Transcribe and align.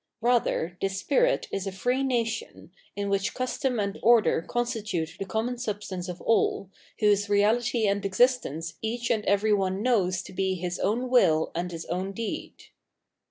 Eather 0.23 0.79
this 0.81 0.97
spirit 0.97 1.47
is 1.51 1.67
a 1.67 1.71
free 1.71 2.01
nation, 2.01 2.71
in 2.95 3.07
which 3.07 3.35
custom 3.35 3.79
and 3.79 3.99
order 4.01 4.41
constitute 4.41 5.11
the 5.19 5.25
common 5.25 5.59
substance 5.59 6.09
of 6.09 6.19
all, 6.23 6.71
whose 7.01 7.27
reahty 7.27 7.85
and 7.85 8.03
existence 8.03 8.73
each 8.81 9.11
and 9.11 9.23
every 9.25 9.53
one 9.53 9.83
knows 9.83 10.23
to 10.23 10.33
be 10.33 10.55
his 10.55 10.79
own 10.79 11.07
will 11.11 11.51
and 11.53 11.71
his 11.71 11.85
o 11.91 11.97
wn 11.97 12.13
deed. 12.15 12.55